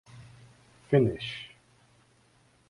[0.89, 1.49] Finnish